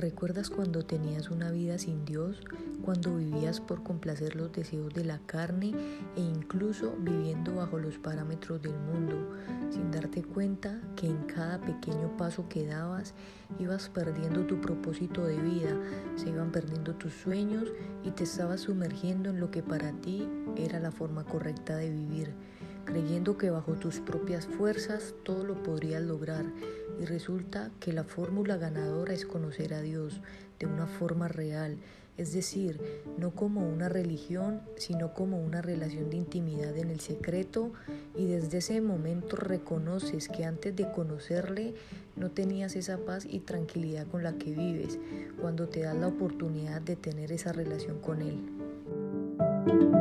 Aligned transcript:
¿Recuerdas 0.00 0.48
cuando 0.48 0.82
tenías 0.82 1.30
una 1.30 1.50
vida 1.50 1.76
sin 1.76 2.06
Dios? 2.06 2.40
Cuando 2.82 3.16
vivías 3.16 3.60
por 3.60 3.82
complacer 3.82 4.34
los 4.34 4.50
deseos 4.50 4.94
de 4.94 5.04
la 5.04 5.18
carne 5.26 5.74
e 6.16 6.20
incluso 6.22 6.96
viviendo 7.00 7.56
bajo 7.56 7.78
los 7.78 7.98
parámetros 7.98 8.62
del 8.62 8.78
mundo, 8.78 9.36
sin 9.68 9.90
darte 9.90 10.22
cuenta 10.22 10.80
que 10.96 11.06
en 11.06 11.18
cada 11.24 11.60
pequeño 11.60 12.16
paso 12.16 12.48
que 12.48 12.66
dabas 12.66 13.12
ibas 13.58 13.90
perdiendo 13.90 14.46
tu 14.46 14.58
propósito 14.62 15.26
de 15.26 15.36
vida, 15.36 15.78
se 16.16 16.30
iban 16.30 16.50
perdiendo 16.50 16.94
tus 16.94 17.12
sueños 17.12 17.70
y 18.02 18.10
te 18.12 18.24
estabas 18.24 18.62
sumergiendo 18.62 19.28
en 19.28 19.38
lo 19.38 19.50
que 19.50 19.62
para 19.62 19.92
ti 19.92 20.26
era 20.56 20.80
la 20.80 20.92
forma 20.92 21.24
correcta 21.24 21.76
de 21.76 21.90
vivir 21.90 22.32
creyendo 22.90 23.38
que 23.38 23.50
bajo 23.50 23.74
tus 23.74 24.00
propias 24.00 24.46
fuerzas 24.46 25.14
todo 25.22 25.44
lo 25.44 25.62
podrías 25.62 26.02
lograr 26.02 26.44
y 27.00 27.04
resulta 27.04 27.70
que 27.78 27.92
la 27.92 28.02
fórmula 28.02 28.56
ganadora 28.56 29.14
es 29.14 29.26
conocer 29.26 29.74
a 29.74 29.80
Dios 29.80 30.20
de 30.58 30.66
una 30.66 30.86
forma 30.86 31.28
real, 31.28 31.78
es 32.18 32.32
decir, 32.32 32.80
no 33.16 33.30
como 33.30 33.66
una 33.66 33.88
religión, 33.88 34.60
sino 34.76 35.14
como 35.14 35.40
una 35.40 35.62
relación 35.62 36.10
de 36.10 36.16
intimidad 36.16 36.76
en 36.76 36.90
el 36.90 37.00
secreto 37.00 37.72
y 38.16 38.26
desde 38.26 38.58
ese 38.58 38.80
momento 38.80 39.36
reconoces 39.36 40.28
que 40.28 40.44
antes 40.44 40.74
de 40.74 40.90
conocerle 40.90 41.74
no 42.16 42.30
tenías 42.32 42.74
esa 42.74 42.98
paz 42.98 43.24
y 43.24 43.38
tranquilidad 43.38 44.06
con 44.08 44.24
la 44.24 44.34
que 44.34 44.52
vives 44.52 44.98
cuando 45.40 45.68
te 45.68 45.80
das 45.80 45.96
la 45.96 46.08
oportunidad 46.08 46.82
de 46.82 46.96
tener 46.96 47.30
esa 47.30 47.52
relación 47.52 48.00
con 48.00 48.20
Él. 48.20 49.99